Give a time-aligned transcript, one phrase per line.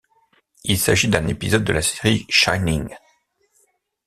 [0.63, 2.89] Il s'agit d'un épisode de la série Shining.